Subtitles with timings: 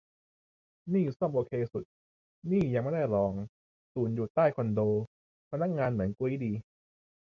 [0.93, 1.83] นี่ซ่อมโอเคสุด
[2.51, 3.31] นี่ยังไม่ได้ลอง
[3.93, 4.81] ศูนย์อยู่ใต้คอนโด
[5.51, 6.51] พนักงานเหมือนกุ๊ยดี